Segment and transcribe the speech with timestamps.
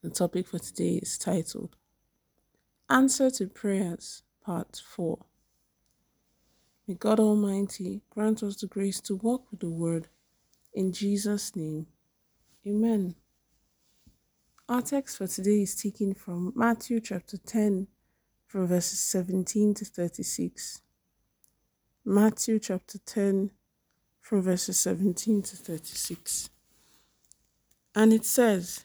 [0.00, 1.74] The topic for today is titled
[2.88, 5.18] Answer to Prayers, Part 4.
[6.86, 10.06] May God Almighty grant us the grace to walk with the Word.
[10.72, 11.88] In Jesus' name,
[12.64, 13.16] Amen.
[14.68, 17.88] Our text for today is taken from Matthew chapter 10,
[18.46, 20.80] from verses 17 to 36.
[22.04, 23.50] Matthew chapter 10,
[24.20, 26.50] from verses 17 to 36.
[27.96, 28.84] And it says,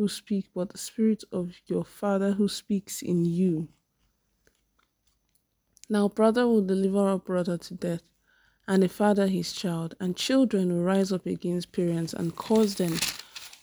[0.00, 3.68] who speak, but the Spirit of your Father who speaks in you.
[5.90, 8.00] Now, brother will deliver a brother to death,
[8.66, 12.94] and a father his child, and children will rise up against parents and cause them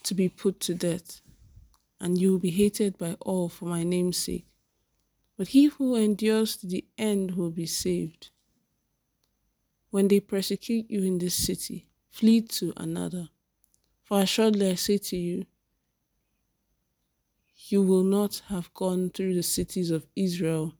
[0.03, 1.21] to be put to death.
[1.99, 4.45] And you will be hated by all for my name's sake.
[5.39, 8.29] But he who endures to the end will be saved.
[9.89, 13.29] When they persecute you in this city, flee to another.
[14.03, 15.47] For assuredly I say to you,
[17.71, 20.73] you will not have gone through the cities of Israel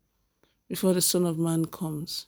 [0.67, 2.27] before the Son of Man comes.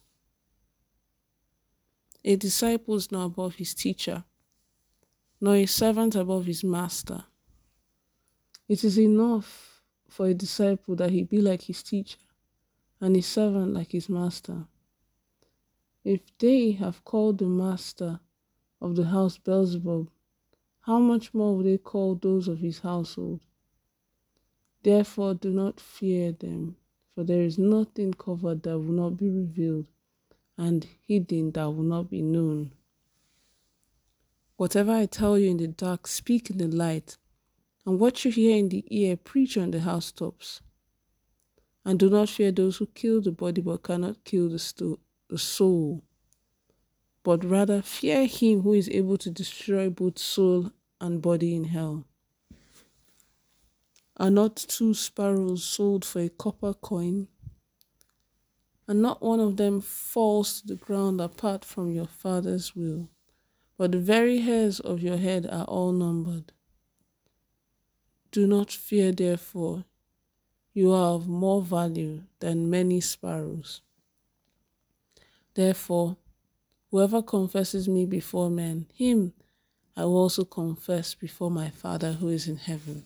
[2.26, 4.24] A disciple is not above his teacher,
[5.40, 7.24] nor a servant above his master.
[8.68, 12.20] It is enough for a disciple that he be like his teacher,
[13.00, 14.66] and a servant like his master.
[16.04, 18.20] If they have called the master
[18.82, 20.10] of the house Beelzebub,
[20.82, 23.42] how much more will they call those of his household?
[24.82, 26.78] Therefore, do not fear them,
[27.14, 29.88] for there is nothing covered that will not be revealed,
[30.58, 32.72] and hidden that will not be known.
[34.56, 37.18] Whatever I tell you in the dark, speak in the light,
[37.86, 40.62] and what you hear in the ear, preach on the housetops.
[41.86, 45.38] And do not fear those who kill the body but cannot kill the, sto- the
[45.38, 46.04] soul,
[47.24, 52.06] but rather fear him who is able to destroy both soul and body in hell.
[54.20, 57.30] Are not two sparrows sold for a copper coin?
[58.86, 63.08] And not one of them falls to the ground apart from your Father's will.
[63.78, 66.52] But the very hairs of your head are all numbered.
[68.32, 69.86] Do not fear, therefore,
[70.74, 73.82] you are of more value than many sparrows.
[75.54, 76.18] Therefore,
[76.92, 79.34] whoever confesses me before men, him
[79.96, 83.04] I will also confess before my Father who is in heaven.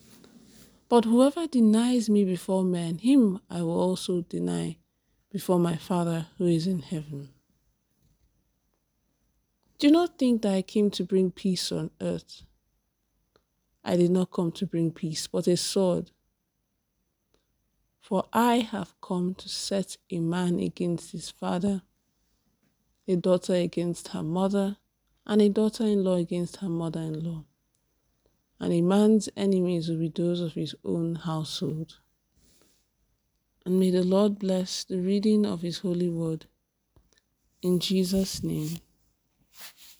[0.88, 4.76] But whoever denies me before men, him I will also deny
[5.30, 7.30] before my Father who is in heaven.
[9.78, 12.42] Do not think that I came to bring peace on earth.
[13.82, 16.10] I did not come to bring peace, but a sword.
[18.00, 21.82] For I have come to set a man against his father,
[23.08, 24.76] a daughter against her mother,
[25.26, 27.44] and a daughter in law against her mother in law
[28.64, 31.98] and a man's enemies will be those of his own household.
[33.66, 36.46] And may the Lord bless the reading of his holy word.
[37.60, 38.78] In Jesus' name,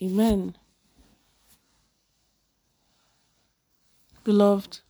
[0.03, 0.57] amen.
[4.25, 4.81] Beloved,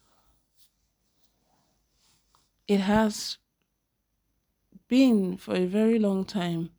[2.69, 3.38] it has
[4.87, 6.70] been for a very long time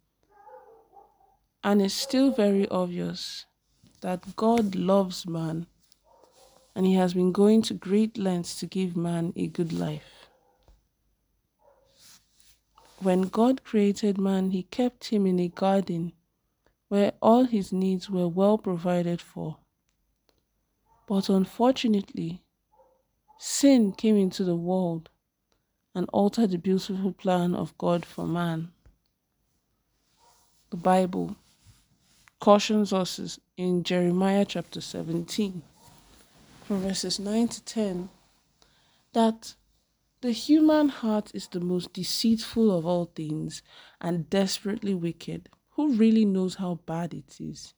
[1.62, 3.46] and it's still very obvious
[4.00, 5.68] that God loves man
[6.76, 10.28] and he has been going to great lengths to give man a good life.
[13.00, 16.12] When God created man, he kept him in a garden
[16.90, 19.58] where all his needs were well provided for.
[21.08, 22.42] But unfortunately,
[23.40, 25.10] sin came into the world
[25.94, 28.72] and altered the beautiful plan of God for man.
[30.72, 31.36] The Bible
[32.40, 35.64] cautions us in Jeremiah chapter 17
[36.66, 38.10] from verses 9 to 10
[39.14, 39.54] that
[40.22, 43.62] the human heart is the most deceitful of all things
[44.02, 45.48] and desperately wicked.
[45.72, 47.76] Who really knows how bad it is?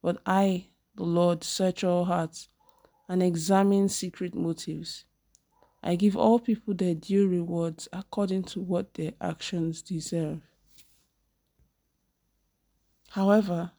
[0.00, 2.48] But I, the Lord, search all hearts
[3.08, 5.04] and examine secret motives.
[5.82, 10.42] I give all people their due rewards according to what their actions deserve.
[13.08, 13.72] However,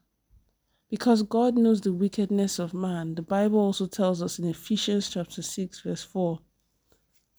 [0.92, 5.42] because God knows the wickedness of man, the Bible also tells us in Ephesians chapter
[5.42, 6.40] 6 verse 4,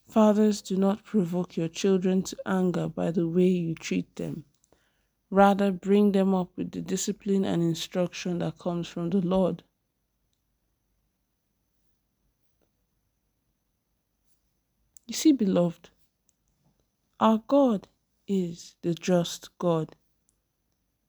[0.08, 4.46] Fathers, do not provoke your children to anger by the way you treat them.
[5.31, 9.62] Rather, bring them up with the discipline and instruction that comes from the Lord.
[15.06, 15.90] You see, beloved,
[17.20, 17.87] our God
[18.26, 19.94] is the just God.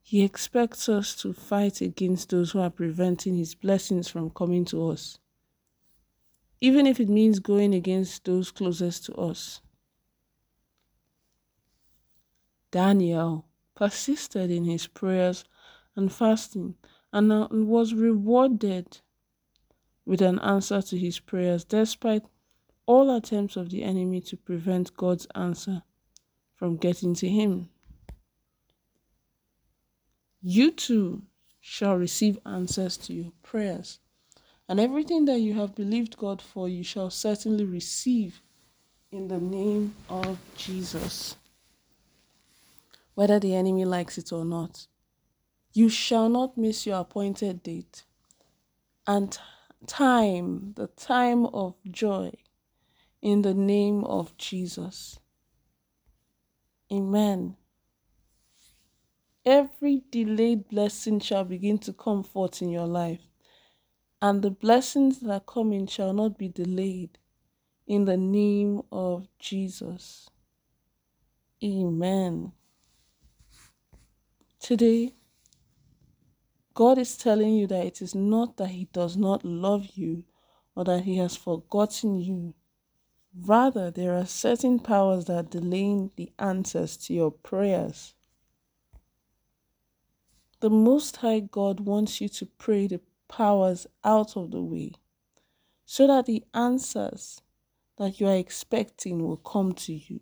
[0.04, 4.90] He expects us to fight against those who are preventing His blessings from coming to
[4.90, 5.18] us,
[6.62, 9.62] even if it means going against those closest to us.
[12.74, 13.46] Daniel
[13.76, 15.46] persisted in his prayers
[15.96, 16.76] and fasting
[17.12, 19.00] and uh, was rewarded
[20.06, 22.24] with an answer to his prayers despite
[22.88, 25.84] all attempts of the enemy to prevent God's answer
[26.56, 27.70] from getting to him.
[30.46, 31.22] You too
[31.62, 34.00] shall receive answers to your prayers,
[34.68, 38.42] and everything that you have believed God for, you shall certainly receive
[39.10, 41.38] in the name of Jesus.
[43.16, 44.88] Whether the enemy likes it or not,
[45.72, 48.04] you shall not miss your appointed date
[49.08, 49.40] and
[49.88, 52.34] time, the time of joy
[53.22, 55.20] in the name of Jesus.
[56.92, 57.56] Amen.
[59.46, 63.22] Every delayed blessing shall begin to come forth in your life,
[64.22, 67.20] and the blessings that are coming shall not be delayed
[67.88, 70.30] in the name of Jesus.
[71.64, 72.54] Amen.
[74.60, 75.16] Today,
[76.76, 80.26] God is telling you that it is not that He does not love you
[80.76, 82.54] or that He has forgotten you
[83.36, 88.14] Rather, there are certain powers that are delaying the answers to your prayers.
[90.64, 94.94] The Most High God wants you to pray the powers out of the way
[95.86, 97.42] so that the answers
[97.98, 100.22] that you are expecting will come to you.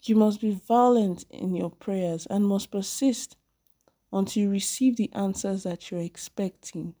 [0.00, 3.36] You must be violent in your prayers and must persist
[4.12, 6.94] until you receive the answers that you're expecting.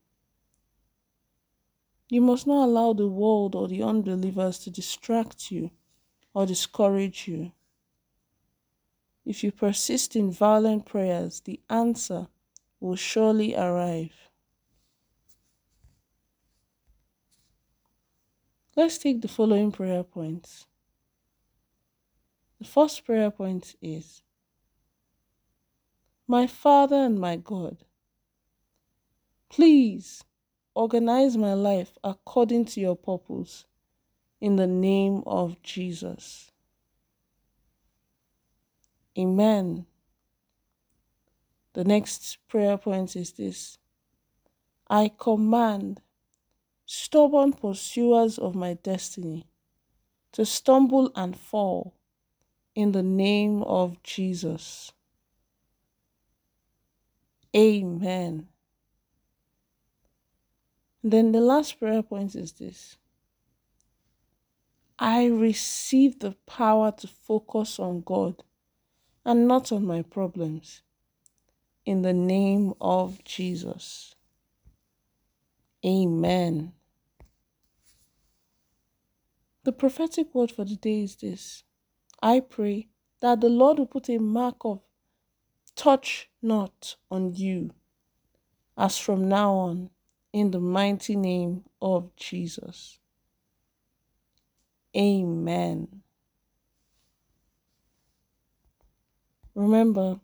[2.08, 5.70] You must not allow the world or the unbelievers to distract you
[6.34, 7.52] or discourage you.
[9.26, 12.28] If you persist in violent prayers, the answer
[12.78, 14.30] will surely arrive.
[18.76, 20.66] Let's take the following prayer points.
[22.60, 24.22] The first prayer point is
[26.28, 27.78] My Father and my God,
[29.48, 30.22] please
[30.74, 33.64] organize my life according to your purpose
[34.40, 36.52] in the name of Jesus.
[39.18, 39.86] Amen.
[41.72, 43.78] The next prayer point is this
[44.88, 46.00] I command
[46.84, 49.46] stubborn pursuers of my destiny
[50.32, 51.94] to stumble and fall
[52.74, 54.92] in the name of Jesus.
[57.56, 58.48] Amen.
[61.02, 62.96] Then the last prayer point is this
[64.98, 68.42] I receive the power to focus on God
[69.26, 70.82] and not on my problems.
[71.84, 74.14] In the name of Jesus.
[75.84, 76.72] Amen.
[79.64, 81.64] The prophetic word for the day is this
[82.22, 82.88] I pray
[83.20, 84.80] that the Lord will put a mark of
[85.74, 87.72] touch not on you
[88.78, 89.90] as from now on
[90.32, 93.00] in the mighty name of Jesus.
[94.96, 96.02] Amen.
[99.56, 100.20] Remember,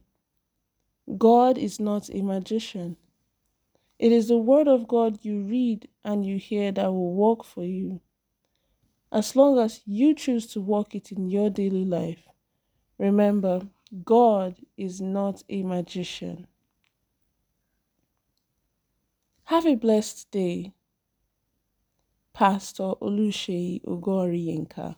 [1.17, 2.99] God is not a magician.
[3.99, 7.65] It is the word of God you read and you hear that will work for
[7.65, 8.03] you.
[9.11, 12.29] As long as you choose to walk it in your daily life,
[12.99, 13.69] remember,
[14.05, 16.47] God is not a magician.
[19.45, 20.75] Have a blessed day.
[22.35, 24.97] Pastor Oluseyi Ogoriyenka.